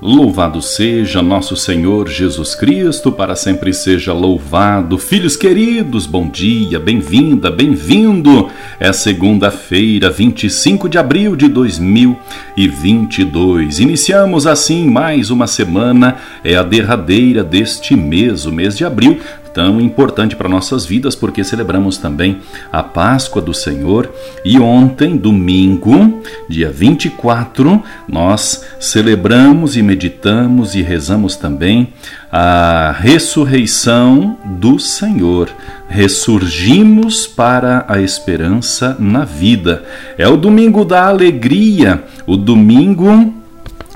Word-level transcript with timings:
Louvado 0.00 0.62
seja 0.62 1.20
nosso 1.20 1.56
Senhor 1.56 2.08
Jesus 2.08 2.54
Cristo, 2.54 3.10
para 3.10 3.34
sempre 3.34 3.74
seja 3.74 4.12
louvado. 4.12 4.96
Filhos 4.96 5.36
queridos, 5.36 6.06
bom 6.06 6.28
dia, 6.28 6.78
bem-vinda, 6.78 7.50
bem-vindo. 7.50 8.48
É 8.78 8.92
segunda-feira, 8.92 10.08
25 10.08 10.88
de 10.88 10.98
abril 10.98 11.34
de 11.34 11.48
2022. 11.48 13.80
Iniciamos 13.80 14.46
assim 14.46 14.88
mais 14.88 15.30
uma 15.30 15.48
semana, 15.48 16.18
é 16.44 16.54
a 16.54 16.62
derradeira 16.62 17.42
deste 17.42 17.96
mês, 17.96 18.46
o 18.46 18.52
mês 18.52 18.76
de 18.76 18.84
abril, 18.84 19.18
tão 19.52 19.80
importante 19.80 20.36
para 20.36 20.48
nossas 20.48 20.86
vidas 20.86 21.14
porque 21.14 21.42
celebramos 21.42 21.98
também 21.98 22.38
a 22.72 22.82
Páscoa 22.82 23.40
do 23.40 23.52
Senhor 23.54 24.10
e 24.44 24.58
ontem, 24.58 25.16
domingo, 25.16 26.22
dia 26.48 26.70
24, 26.70 27.82
nós 28.08 28.64
celebramos 28.78 29.76
e 29.76 29.82
meditamos 29.82 30.74
e 30.74 30.82
rezamos 30.82 31.36
também 31.36 31.92
a 32.30 32.94
ressurreição 32.98 34.36
do 34.44 34.78
Senhor. 34.78 35.48
Ressurgimos 35.88 37.26
para 37.26 37.84
a 37.88 38.00
esperança 38.00 38.96
na 38.98 39.24
vida. 39.24 39.84
É 40.18 40.28
o 40.28 40.36
domingo 40.36 40.84
da 40.84 41.06
alegria, 41.06 42.04
o 42.26 42.36
domingo 42.36 43.34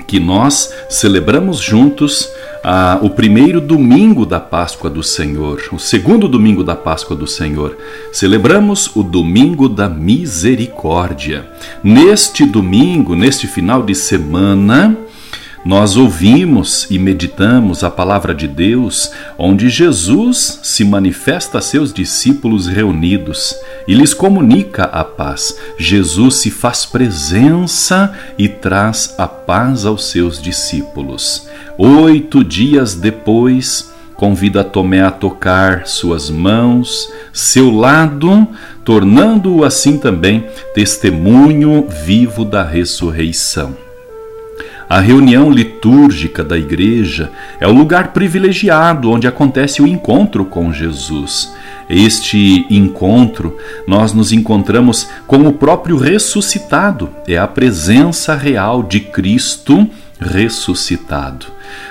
que 0.07 0.19
nós 0.19 0.73
celebramos 0.89 1.59
juntos 1.59 2.29
ah, 2.63 2.97
o 3.01 3.09
primeiro 3.09 3.59
domingo 3.59 4.25
da 4.25 4.39
Páscoa 4.39 4.89
do 4.89 5.03
Senhor, 5.03 5.61
o 5.71 5.77
segundo 5.77 6.27
domingo 6.27 6.63
da 6.63 6.75
Páscoa 6.75 7.15
do 7.15 7.27
Senhor. 7.27 7.77
Celebramos 8.11 8.95
o 8.95 9.03
domingo 9.03 9.67
da 9.67 9.89
misericórdia. 9.89 11.45
Neste 11.83 12.45
domingo, 12.45 13.15
neste 13.15 13.47
final 13.47 13.83
de 13.83 13.93
semana, 13.93 14.97
nós 15.65 15.95
ouvimos 15.95 16.87
e 16.89 16.99
meditamos 16.99 17.85
a 17.85 17.89
palavra 17.89 18.35
de 18.35 18.49
Deus, 18.49 19.11
onde 19.37 19.69
Jesus 19.69 20.59
se 20.61 20.83
manifesta 20.83 21.59
a 21.59 21.61
seus 21.61 21.93
discípulos 21.93 22.67
reunidos 22.67 23.55
e 23.87 23.93
lhes 23.93 24.13
comunica 24.13 24.83
a 24.83 25.05
paz. 25.05 25.57
Jesus 25.77 26.35
se 26.35 26.51
faz 26.51 26.85
presença 26.85 28.13
e 28.37 28.49
traz 28.49 29.15
a 29.17 29.25
paz 29.25 29.85
aos 29.85 30.05
seus 30.11 30.41
discípulos. 30.41 31.47
Oito 31.77 32.43
dias 32.43 32.93
depois, 32.93 33.89
convida 34.15 34.65
Tomé 34.65 35.01
a 35.01 35.11
tocar 35.11 35.87
suas 35.87 36.29
mãos, 36.29 37.09
seu 37.31 37.71
lado, 37.71 38.45
tornando-o 38.83 39.63
assim 39.63 39.97
também 39.97 40.45
testemunho 40.73 41.87
vivo 41.87 42.43
da 42.43 42.63
ressurreição. 42.63 43.82
A 44.93 44.99
reunião 44.99 45.49
litúrgica 45.49 46.43
da 46.43 46.55
igreja 46.55 47.31
é 47.59 47.67
o 47.67 47.71
lugar 47.71 48.13
privilegiado 48.13 49.09
onde 49.09 49.25
acontece 49.25 49.81
o 49.81 49.87
encontro 49.87 50.45
com 50.45 50.71
Jesus. 50.71 51.51
Este 51.89 52.67
encontro, 52.69 53.57
nós 53.87 54.13
nos 54.13 54.31
encontramos 54.31 55.09
com 55.25 55.47
o 55.47 55.51
próprio 55.51 55.97
ressuscitado, 55.97 57.09
é 57.27 57.39
a 57.39 57.47
presença 57.47 58.35
real 58.35 58.83
de 58.83 58.99
Cristo 58.99 59.89
ressuscitado. 60.19 61.47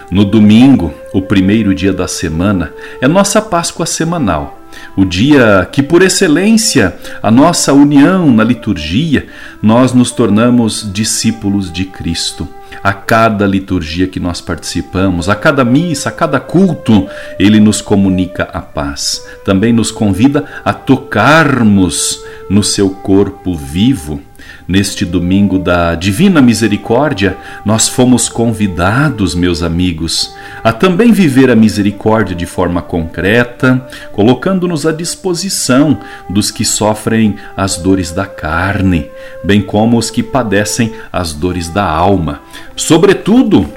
No 0.08 0.25
domingo, 0.25 0.95
o 1.12 1.20
primeiro 1.20 1.75
dia 1.75 1.92
da 1.92 2.06
semana, 2.06 2.73
é 3.00 3.08
nossa 3.08 3.42
Páscoa 3.42 3.85
semanal 3.85 4.61
o 4.96 5.05
dia 5.05 5.68
que, 5.73 5.83
por 5.83 6.02
excelência, 6.02 6.96
a 7.23 7.30
nossa 7.30 7.73
união 7.73 8.30
na 8.30 8.45
liturgia, 8.45 9.27
nós 9.61 9.92
nos 9.92 10.12
tornamos 10.12 10.89
discípulos 10.92 11.70
de 11.70 11.85
Cristo. 11.85 12.48
A 12.83 12.93
cada 12.93 13.47
liturgia 13.47 14.07
que 14.07 14.21
nós 14.21 14.41
participamos, 14.41 15.29
a 15.29 15.35
cada 15.35 15.65
missa, 15.65 16.09
a 16.09 16.13
cada 16.13 16.39
culto, 16.39 17.09
ele 17.39 17.59
nos 17.59 17.81
comunica 17.81 18.45
a 18.53 18.61
paz. 18.61 19.27
Também 19.45 19.73
nos 19.73 19.91
convida 19.91 20.45
a 20.65 20.73
tocarmos 20.73 22.23
no 22.49 22.63
seu 22.63 22.91
corpo 22.91 23.55
vivo 23.57 24.21
Neste 24.67 25.05
domingo 25.05 25.58
da 25.58 25.95
Divina 25.96 26.40
Misericórdia, 26.40 27.36
nós 27.64 27.89
fomos 27.89 28.28
convidados, 28.28 29.34
meus 29.34 29.62
amigos, 29.62 30.33
a 30.62 30.73
também 30.73 31.11
viver 31.11 31.50
a 31.50 31.56
misericórdia 31.56 32.34
de 32.34 32.46
forma 32.46 32.80
concreta, 32.80 33.86
colocando-nos 34.12 34.86
à 34.86 34.92
disposição 34.92 35.98
dos 36.30 36.50
que 36.50 36.64
sofrem 36.64 37.36
as 37.56 37.77
dores 37.77 38.12
da 38.12 38.24
carne, 38.24 39.11
bem 39.42 39.61
como 39.61 39.98
os 39.98 40.11
que 40.11 40.23
padecem 40.23 40.92
as 41.12 41.33
dores 41.33 41.68
da 41.68 41.84
alma. 41.84 42.40
Sobretudo, 42.77 43.68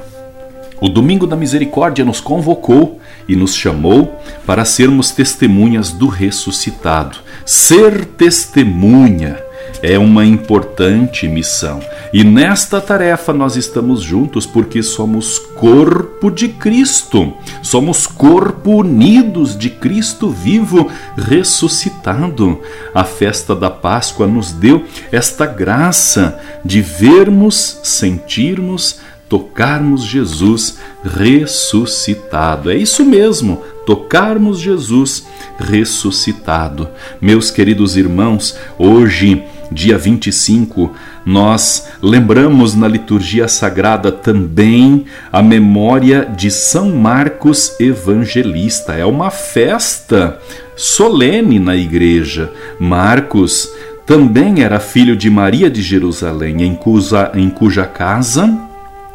o 0.79 0.89
Domingo 0.89 1.25
da 1.25 1.35
Misericórdia 1.35 2.05
nos 2.05 2.19
convocou 2.21 2.99
e 3.27 3.35
nos 3.35 3.55
chamou 3.55 4.21
para 4.45 4.65
sermos 4.65 5.09
testemunhas 5.09 5.91
do 5.91 6.07
ressuscitado. 6.07 7.17
Ser 7.45 8.05
testemunha 8.05 9.44
é 9.81 9.97
uma 9.97 10.25
importante 10.25 11.27
missão. 11.27 11.79
E 12.13 12.23
nesta 12.23 12.79
tarefa 12.79 13.33
nós 13.33 13.55
estamos 13.55 14.01
juntos 14.01 14.45
porque 14.45 14.81
somos 14.81 15.37
corpo 15.37 16.29
de 16.31 16.47
Cristo. 16.49 17.33
Somos 17.61 18.07
corpo 18.07 18.71
unidos 18.71 19.57
de 19.57 19.69
Cristo 19.69 20.29
vivo 20.29 20.89
ressuscitado. 21.17 22.59
A 22.93 23.03
festa 23.03 23.55
da 23.55 23.69
Páscoa 23.69 24.27
nos 24.27 24.51
deu 24.51 24.83
esta 25.11 25.45
graça 25.45 26.39
de 26.63 26.81
vermos, 26.81 27.79
sentirmos, 27.83 28.99
tocarmos 29.27 30.03
Jesus 30.03 30.77
ressuscitado. 31.03 32.71
É 32.71 32.75
isso 32.75 33.03
mesmo, 33.03 33.61
tocarmos 33.85 34.59
Jesus 34.59 35.25
ressuscitado. 35.57 36.89
Meus 37.19 37.51
queridos 37.51 37.97
irmãos, 37.97 38.57
hoje 38.77 39.43
dia 39.71 39.97
25, 39.97 40.91
nós 41.25 41.87
lembramos 42.01 42.75
na 42.75 42.87
liturgia 42.87 43.47
sagrada 43.47 44.11
também 44.11 45.05
a 45.31 45.41
memória 45.41 46.25
de 46.25 46.51
São 46.51 46.91
Marcos 46.91 47.79
Evangelista. 47.79 48.93
É 48.93 49.05
uma 49.05 49.29
festa 49.29 50.39
solene 50.75 51.59
na 51.59 51.75
igreja. 51.75 52.51
Marcos 52.79 53.69
também 54.05 54.63
era 54.63 54.79
filho 54.79 55.15
de 55.15 55.29
Maria 55.29 55.69
de 55.69 55.81
Jerusalém, 55.81 56.61
em 56.61 56.75
cuja, 56.75 57.31
em 57.33 57.49
cuja 57.49 57.85
casa 57.85 58.65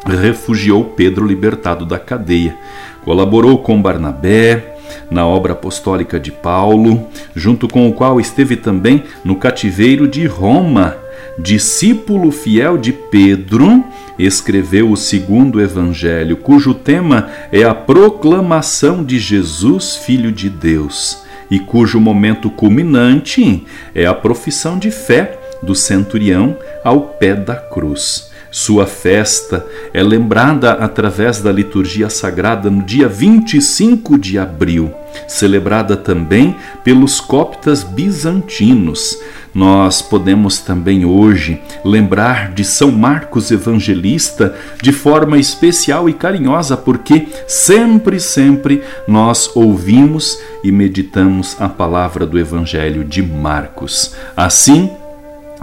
refugiou 0.05 0.83
Pedro 0.83 1.25
libertado 1.25 1.85
da 1.85 1.99
cadeia. 1.99 2.55
Colaborou 3.03 3.57
com 3.59 3.81
Barnabé, 3.81 4.77
na 5.09 5.25
obra 5.25 5.53
apostólica 5.53 6.19
de 6.19 6.31
Paulo, 6.31 7.07
junto 7.35 7.67
com 7.67 7.87
o 7.89 7.93
qual 7.93 8.19
esteve 8.19 8.55
também 8.55 9.03
no 9.23 9.35
cativeiro 9.35 10.07
de 10.07 10.25
Roma. 10.25 10.95
Discípulo 11.37 12.31
fiel 12.31 12.77
de 12.77 12.91
Pedro, 12.91 13.83
escreveu 14.17 14.91
o 14.91 14.97
segundo 14.97 15.61
evangelho, 15.61 16.37
cujo 16.37 16.73
tema 16.73 17.29
é 17.51 17.63
a 17.63 17.73
proclamação 17.73 19.03
de 19.03 19.17
Jesus, 19.17 19.95
Filho 19.95 20.31
de 20.31 20.49
Deus, 20.49 21.23
e 21.49 21.59
cujo 21.59 21.99
momento 21.99 22.49
culminante 22.49 23.65
é 23.95 24.05
a 24.05 24.13
profissão 24.13 24.77
de 24.77 24.91
fé 24.91 25.39
do 25.61 25.75
centurião 25.75 26.57
ao 26.83 27.01
pé 27.01 27.35
da 27.35 27.55
cruz. 27.55 28.30
Sua 28.51 28.85
festa 28.85 29.65
é 29.93 30.03
lembrada 30.03 30.73
através 30.73 31.39
da 31.39 31.49
liturgia 31.49 32.09
sagrada 32.09 32.69
no 32.69 32.83
dia 32.83 33.07
25 33.07 34.17
de 34.17 34.37
abril, 34.37 34.93
celebrada 35.25 35.95
também 35.95 36.57
pelos 36.83 37.21
coptas 37.21 37.81
bizantinos. 37.81 39.17
Nós 39.53 40.01
podemos 40.01 40.59
também 40.59 41.05
hoje 41.05 41.61
lembrar 41.83 42.51
de 42.51 42.65
São 42.65 42.91
Marcos 42.91 43.51
Evangelista 43.51 44.53
de 44.81 44.91
forma 44.91 45.37
especial 45.37 46.09
e 46.09 46.13
carinhosa, 46.13 46.75
porque 46.75 47.27
sempre, 47.47 48.19
sempre 48.19 48.81
nós 49.07 49.49
ouvimos 49.55 50.37
e 50.61 50.71
meditamos 50.71 51.55
a 51.59 51.69
palavra 51.69 52.25
do 52.25 52.37
Evangelho 52.37 53.03
de 53.03 53.21
Marcos. 53.21 54.13
Assim, 54.35 54.89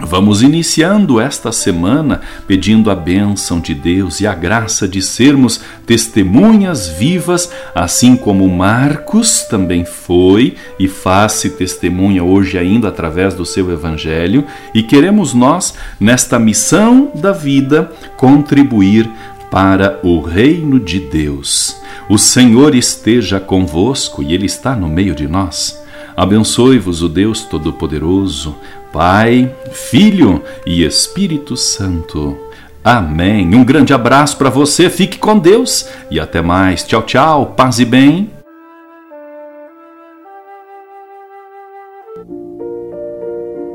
Vamos 0.01 0.41
iniciando 0.41 1.19
esta 1.19 1.51
semana 1.51 2.21
pedindo 2.47 2.89
a 2.89 2.95
bênção 2.95 3.59
de 3.59 3.75
Deus 3.75 4.21
e 4.21 4.27
a 4.27 4.33
graça 4.33 4.87
de 4.87 5.01
sermos 5.01 5.59
testemunhas 5.85 6.87
vivas, 6.87 7.51
assim 7.75 8.15
como 8.15 8.47
Marcos 8.47 9.41
também 9.43 9.83
foi 9.83 10.55
e 10.79 10.87
faz-se 10.87 11.49
testemunha 11.49 12.23
hoje 12.23 12.57
ainda 12.57 12.87
através 12.87 13.33
do 13.33 13.45
seu 13.45 13.69
evangelho, 13.71 14.45
e 14.73 14.81
queremos 14.81 15.33
nós, 15.33 15.73
nesta 15.99 16.39
missão 16.39 17.11
da 17.13 17.33
vida, 17.33 17.91
contribuir 18.15 19.09
para 19.51 19.99
o 20.01 20.21
reino 20.21 20.79
de 20.79 21.01
Deus. 21.01 21.75
O 22.09 22.17
Senhor 22.17 22.73
esteja 22.73 23.37
convosco 23.37 24.23
e 24.23 24.33
Ele 24.33 24.45
está 24.45 24.77
no 24.77 24.87
meio 24.87 25.13
de 25.13 25.27
nós. 25.27 25.77
Abençoe-vos 26.15 27.01
o 27.01 27.09
Deus 27.09 27.41
Todo-Poderoso, 27.41 28.55
Pai, 28.91 29.53
Filho 29.71 30.43
e 30.65 30.83
Espírito 30.83 31.55
Santo. 31.55 32.37
Amém. 32.83 33.53
Um 33.53 33.63
grande 33.63 33.93
abraço 33.93 34.37
para 34.37 34.49
você, 34.49 34.89
fique 34.89 35.17
com 35.17 35.37
Deus 35.37 35.87
e 36.09 36.19
até 36.19 36.41
mais. 36.41 36.83
Tchau, 36.83 37.03
tchau, 37.03 37.45
paz 37.55 37.79
e 37.79 37.85
bem. 37.85 38.38